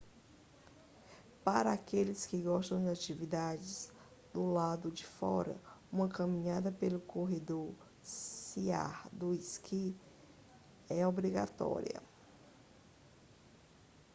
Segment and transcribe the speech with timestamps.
[1.43, 3.91] para aqueles que gostam de atividades
[4.33, 5.55] do lado de fora
[5.93, 9.95] uma caminhada pelo corredor sea to sky
[10.89, 12.01] é obrigatória